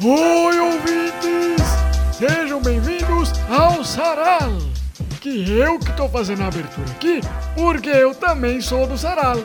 [0.00, 1.60] Oi, ouvintes!
[2.16, 4.52] Sejam bem-vindos ao Saral!
[5.20, 7.20] Que eu que tô fazendo a abertura aqui,
[7.56, 9.38] porque eu também sou do Saral.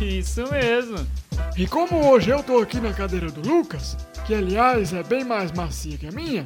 [0.00, 1.06] Isso mesmo.
[1.54, 3.94] E como hoje eu tô aqui na cadeira do Lucas,
[4.26, 6.44] que aliás é bem mais macia que a minha,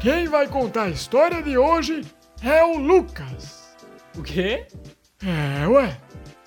[0.00, 2.06] quem vai contar a história de hoje
[2.40, 3.74] é o Lucas.
[4.16, 4.68] O quê?
[5.20, 6.00] É, ué.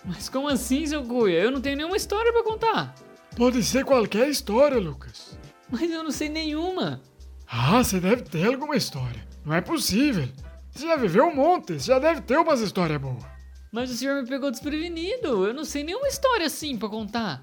[0.05, 1.41] Mas como assim, seu cuia?
[1.41, 2.95] Eu não tenho nenhuma história pra contar.
[3.35, 5.40] Pode ser qualquer história, Lucas.
[5.71, 7.01] Mas eu não sei nenhuma.
[7.47, 9.25] Ah, você deve ter alguma história.
[9.45, 10.27] Não é possível.
[10.71, 13.23] Você já viveu um monte, você já deve ter umas histórias boas.
[13.71, 15.45] Mas o senhor me pegou desprevenido.
[15.45, 17.41] Eu não sei nenhuma história assim pra contar.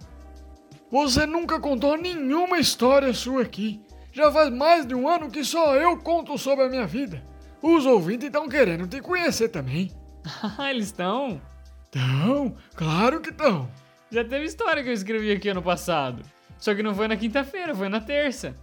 [0.91, 3.81] Você nunca contou nenhuma história sua aqui.
[4.13, 7.23] Já faz mais de um ano que só eu conto sobre a minha vida.
[7.63, 9.91] Os ouvintes estão querendo te conhecer também.
[10.59, 11.41] Ah, eles estão?
[11.89, 13.71] Então, claro que estão.
[14.11, 16.23] Já teve história que eu escrevi aqui ano passado.
[16.59, 18.55] Só que não foi na quinta-feira, foi na terça.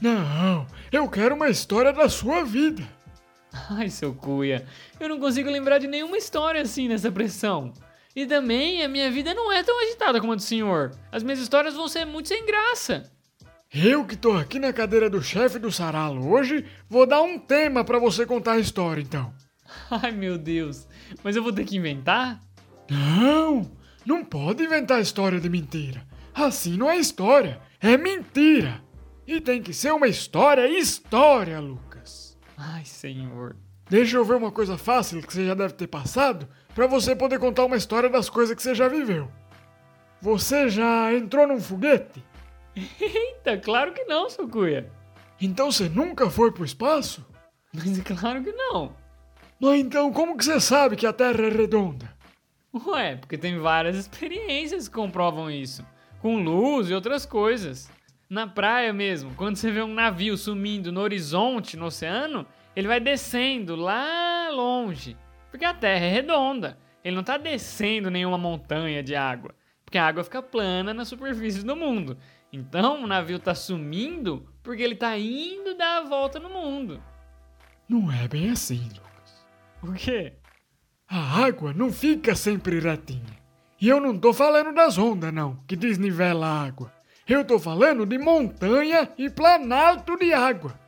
[0.00, 2.82] Não, eu quero uma história da sua vida.
[3.70, 4.64] Ai, seu cuia,
[4.98, 7.72] eu não consigo lembrar de nenhuma história assim nessa pressão.
[8.14, 10.92] E também a minha vida não é tão agitada como a do senhor.
[11.12, 13.10] As minhas histórias vão ser muito sem graça.
[13.72, 17.84] Eu que tô aqui na cadeira do chefe do saralo hoje, vou dar um tema
[17.84, 19.32] para você contar a história então.
[19.90, 20.88] Ai, meu Deus.
[21.22, 22.40] Mas eu vou ter que inventar?
[22.90, 23.70] Não,
[24.04, 26.02] não pode inventar história de mentira.
[26.34, 28.82] Assim não é história, é mentira.
[29.26, 32.36] E tem que ser uma história história, Lucas.
[32.56, 33.56] Ai, senhor.
[33.88, 37.38] Deixa eu ver uma coisa fácil que você já deve ter passado para você poder
[37.38, 39.30] contar uma história das coisas que você já viveu.
[40.20, 42.22] Você já entrou num foguete?
[43.00, 44.90] Eita, claro que não, seu cuia.
[45.40, 47.26] Então você nunca foi pro espaço?
[47.72, 48.94] Mas é claro que não.
[49.58, 52.14] Mas então como que você sabe que a Terra é redonda?
[52.86, 55.84] Ué, porque tem várias experiências que comprovam isso.
[56.20, 57.90] Com luz e outras coisas.
[58.28, 63.00] Na praia mesmo, quando você vê um navio sumindo no horizonte, no oceano, ele vai
[63.00, 65.16] descendo lá longe.
[65.50, 66.78] Porque a Terra é redonda.
[67.02, 69.54] Ele não está descendo nenhuma montanha de água.
[69.84, 72.16] Porque a água fica plana na superfície do mundo.
[72.52, 77.02] Então o navio está sumindo porque ele está indo dar a volta no mundo.
[77.88, 79.46] Não é bem assim, Lucas.
[79.82, 80.34] O quê?
[81.08, 83.39] A água não fica sempre retinha.
[83.80, 86.92] E eu não tô falando das ondas, não, que desnivela a água.
[87.26, 90.78] Eu tô falando de montanha e planalto de água.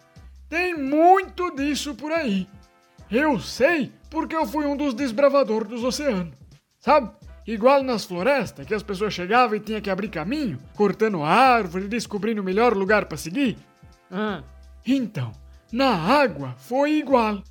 [0.48, 2.46] Tem muito disso por aí.
[3.10, 6.34] Eu sei porque eu fui um dos desbravadores dos oceanos.
[6.78, 7.10] Sabe?
[7.46, 12.42] Igual nas florestas, que as pessoas chegavam e tinham que abrir caminho, cortando árvore, descobrindo
[12.42, 13.56] o melhor lugar para seguir.
[14.10, 14.42] Ah,
[14.86, 15.32] Então,
[15.72, 17.42] na água foi igual.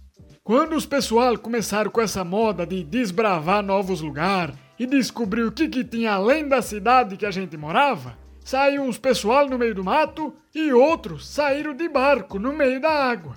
[0.44, 5.68] Quando os pessoal começaram com essa moda de desbravar novos lugares e descobrir o que,
[5.68, 9.84] que tinha além da cidade que a gente morava, saiu uns pessoal no meio do
[9.84, 13.36] mato e outros saíram de barco no meio da água.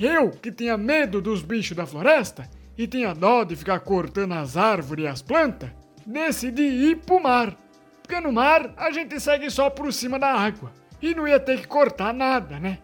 [0.00, 4.56] Eu, que tinha medo dos bichos da floresta e tinha dó de ficar cortando as
[4.56, 5.68] árvores e as plantas,
[6.06, 7.54] decidi ir pro mar.
[8.00, 10.72] Porque no mar a gente segue só por cima da água
[11.02, 12.78] e não ia ter que cortar nada, né?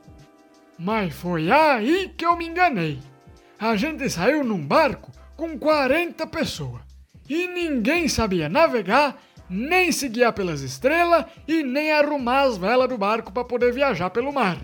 [0.78, 2.98] Mas foi aí que eu me enganei.
[3.58, 6.87] A gente saiu num barco com 40 pessoas
[7.28, 12.98] e ninguém sabia navegar, nem se guiar pelas estrelas e nem arrumar as velas do
[12.98, 14.58] barco para poder viajar pelo mar.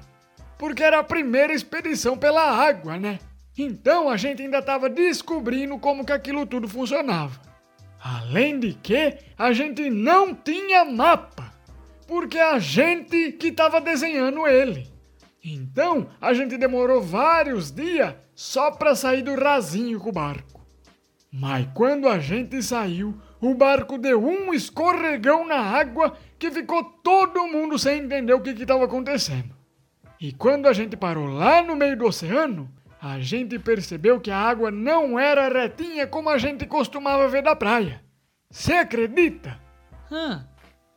[0.59, 3.19] Porque era a primeira expedição pela água, né?
[3.57, 7.41] Então a gente ainda estava descobrindo como que aquilo tudo funcionava.
[8.03, 11.53] Além de que a gente não tinha mapa,
[12.07, 14.91] porque a gente que estava desenhando ele.
[15.43, 20.64] Então a gente demorou vários dias só para sair do rasinho com o barco.
[21.37, 27.49] Mas quando a gente saiu, o barco deu um escorregão na água que ficou todo
[27.49, 29.53] mundo sem entender o que estava acontecendo.
[30.21, 34.39] E quando a gente parou lá no meio do oceano, a gente percebeu que a
[34.39, 38.01] água não era retinha como a gente costumava ver da praia.
[38.49, 39.59] Você acredita?
[40.13, 40.47] hã?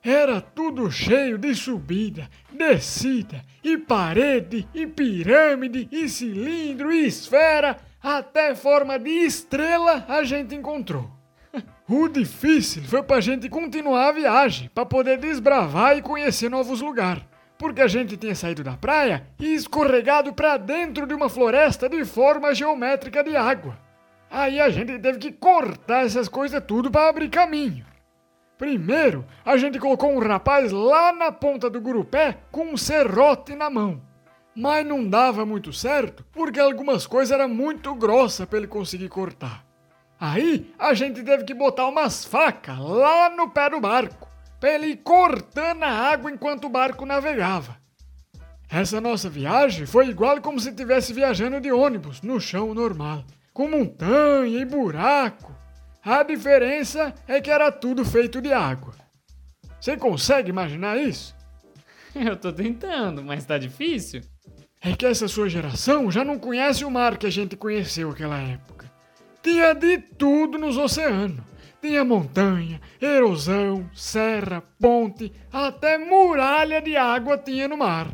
[0.03, 8.55] Era tudo cheio de subida, descida, e parede, e pirâmide, e cilindro, e esfera, até
[8.55, 11.09] forma de estrela a gente encontrou.
[11.89, 17.23] O difícil foi pra gente continuar a viagem, pra poder desbravar e conhecer novos lugares.
[17.57, 22.03] Porque a gente tinha saído da praia e escorregado pra dentro de uma floresta de
[22.03, 23.79] forma geométrica de água.
[24.29, 27.85] Aí a gente teve que cortar essas coisas tudo pra abrir caminho.
[28.57, 33.69] Primeiro, a gente colocou um rapaz lá na ponta do gurupé com um serrote na
[33.69, 34.01] mão.
[34.59, 39.63] Mas não dava muito certo porque algumas coisas eram muito grossas para ele conseguir cortar.
[40.19, 44.27] Aí a gente teve que botar umas facas lá no pé do barco
[44.59, 47.77] para ele ir cortando a água enquanto o barco navegava.
[48.67, 53.69] Essa nossa viagem foi igual como se estivesse viajando de ônibus no chão normal, com
[53.69, 55.55] montanha e buraco.
[56.03, 58.95] A diferença é que era tudo feito de água.
[59.79, 61.35] Você consegue imaginar isso?
[62.15, 64.23] Eu tô tentando, mas tá difícil.
[64.81, 68.37] É que essa sua geração já não conhece o mar que a gente conheceu naquela
[68.37, 68.91] época.
[69.41, 71.45] Tinha de tudo nos oceanos.
[71.81, 78.07] Tinha montanha, erosão, serra, ponte, até muralha de água tinha no mar.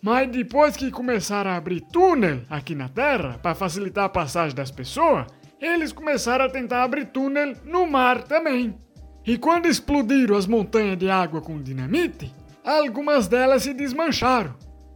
[0.00, 4.70] Mas depois que começaram a abrir túnel aqui na Terra para facilitar a passagem das
[4.70, 5.26] pessoas,
[5.60, 8.78] eles começaram a tentar abrir túnel no mar também.
[9.26, 12.32] E quando explodiram as montanhas de água com dinamite,
[12.64, 14.54] algumas delas se desmancharam.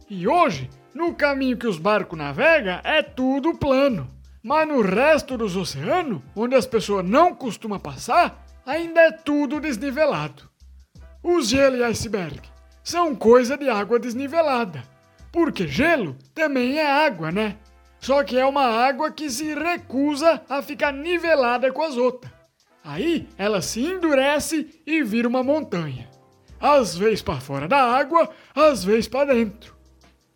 [0.09, 4.07] E hoje, no caminho que os barcos navegam, é tudo plano.
[4.43, 10.49] Mas no resto dos oceanos, onde as pessoas não costumam passar, ainda é tudo desnivelado.
[11.23, 12.41] Os gelo e iceberg
[12.83, 14.83] são coisa de água desnivelada.
[15.31, 17.57] Porque gelo também é água, né?
[17.99, 22.33] Só que é uma água que se recusa a ficar nivelada com as outras.
[22.83, 26.09] Aí ela se endurece e vira uma montanha.
[26.59, 29.80] Às vezes para fora da água, às vezes para dentro.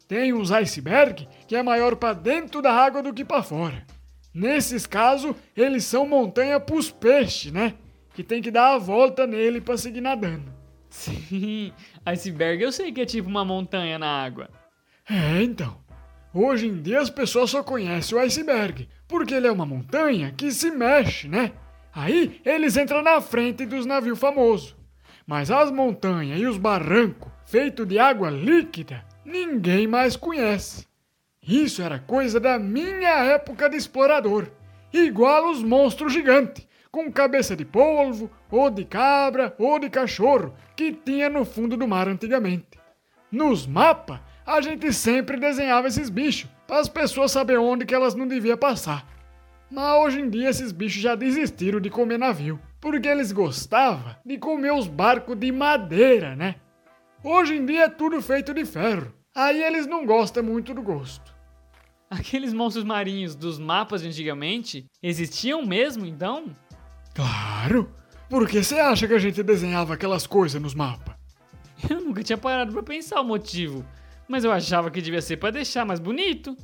[0.07, 3.85] Tem uns iceberg que é maior para dentro da água do que para fora.
[4.33, 7.73] Nesses casos, eles são montanha pros peixes, né?
[8.13, 10.53] Que tem que dar a volta nele para seguir nadando.
[10.89, 11.73] Sim,
[12.05, 14.49] iceberg eu sei que é tipo uma montanha na água.
[15.09, 15.77] É, então.
[16.33, 20.51] Hoje em dia as pessoas só conhecem o iceberg, porque ele é uma montanha que
[20.51, 21.53] se mexe, né?
[21.93, 24.75] Aí eles entram na frente dos navios famosos.
[25.25, 30.87] Mas as montanhas e os barrancos feitos de água líquida, ninguém mais conhece.
[31.41, 34.47] Isso era coisa da minha época de explorador.
[34.93, 40.93] Igual os monstros gigantes, com cabeça de polvo, ou de cabra, ou de cachorro, que
[40.93, 42.79] tinha no fundo do mar antigamente.
[43.31, 48.15] Nos mapas, a gente sempre desenhava esses bichos, para as pessoas saberem onde que elas
[48.15, 49.05] não deviam passar.
[49.69, 54.37] Mas hoje em dia esses bichos já desistiram de comer navio, porque eles gostavam de
[54.37, 56.55] comer os barcos de madeira, né?
[57.27, 61.33] Hoje em dia é tudo feito de ferro, aí eles não gostam muito do gosto.
[62.09, 66.55] Aqueles monstros marinhos dos mapas de antigamente existiam mesmo, então?
[67.13, 67.91] Claro!
[68.29, 71.15] Por que você acha que a gente desenhava aquelas coisas nos mapas?
[71.89, 73.85] Eu nunca tinha parado para pensar o motivo
[74.27, 76.55] mas eu achava que devia ser para deixar mais bonito.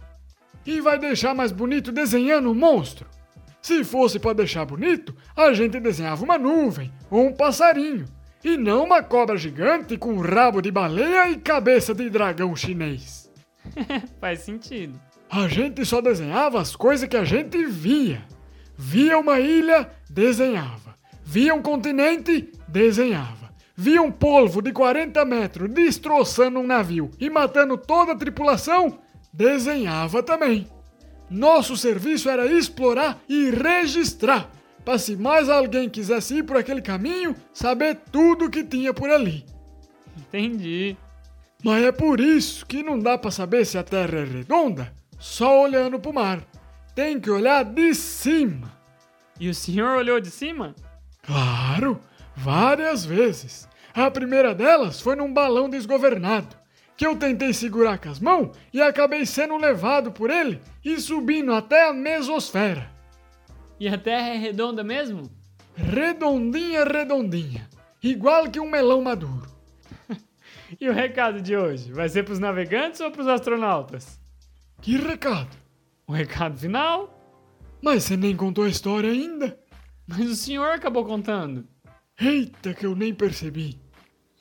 [0.65, 3.07] E vai deixar mais bonito desenhando um monstro?
[3.61, 8.05] Se fosse para deixar bonito, a gente desenhava uma nuvem ou um passarinho,
[8.43, 13.31] e não uma cobra gigante com rabo de baleia e cabeça de dragão chinês.
[14.19, 14.99] Faz sentido.
[15.29, 18.23] A gente só desenhava as coisas que a gente via.
[18.77, 20.95] Via uma ilha, desenhava.
[21.23, 23.41] Via um continente, desenhava
[23.81, 28.99] via um polvo de 40 metros destroçando um navio e matando toda a tripulação,
[29.33, 30.67] desenhava também.
[31.27, 34.51] Nosso serviço era explorar e registrar,
[34.83, 39.45] para se mais alguém quisesse ir por aquele caminho, saber tudo que tinha por ali.
[40.17, 40.97] Entendi.
[41.63, 44.91] Mas é por isso que não dá para saber se a Terra é redonda
[45.21, 46.43] só olhando para o mar.
[46.95, 48.75] Tem que olhar de cima.
[49.39, 50.75] E o senhor olhou de cima?
[51.21, 52.01] Claro,
[52.35, 53.69] várias vezes.
[53.93, 56.55] A primeira delas foi num balão desgovernado,
[56.97, 61.53] que eu tentei segurar com as mãos e acabei sendo levado por ele e subindo
[61.53, 62.90] até a mesosfera.
[63.81, 65.23] E a Terra é redonda mesmo?
[65.75, 67.67] Redondinha, redondinha.
[68.03, 69.49] Igual que um melão maduro.
[70.79, 71.91] e o recado de hoje?
[71.91, 74.19] Vai ser pros navegantes ou pros astronautas?
[74.83, 75.57] Que recado?
[76.05, 77.09] O recado final?
[77.81, 79.59] Mas você nem contou a história ainda.
[80.05, 81.67] Mas o senhor acabou contando.
[82.19, 83.81] Eita, que eu nem percebi.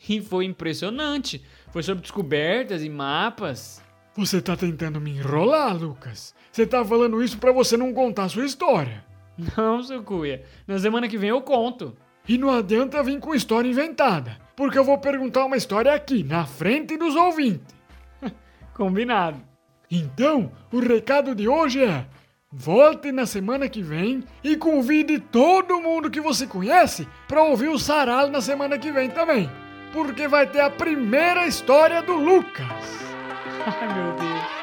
[0.07, 1.43] E foi impressionante.
[1.73, 3.83] Foi sobre descobertas e mapas.
[4.15, 6.35] Você tá tentando me enrolar, Lucas.
[6.53, 9.09] Você tá falando isso para você não contar sua história.
[9.57, 10.45] Não, seu cuia.
[10.67, 11.97] Na semana que vem eu conto.
[12.29, 16.45] E não adianta vir com história inventada, porque eu vou perguntar uma história aqui, na
[16.47, 17.75] frente dos ouvintes.
[18.75, 19.43] Combinado.
[19.91, 22.07] Então, o recado de hoje é:
[22.53, 27.79] Volte na semana que vem e convide todo mundo que você conhece para ouvir o
[27.79, 29.51] Saral na semana que vem também,
[29.93, 32.67] porque vai ter a primeira história do Lucas.
[33.67, 34.60] Ai meu Deus.